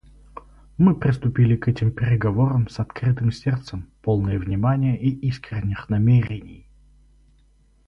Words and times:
Мы 0.79 0.95
приступили 0.95 1.55
к 1.55 1.67
этим 1.67 1.91
переговорам 1.91 2.67
с 2.69 2.79
открытым 2.79 3.31
сердцем, 3.31 3.91
полные 4.01 4.39
внимания 4.39 4.97
и 4.99 5.09
искренних 5.11 5.89
намерений. 5.89 6.65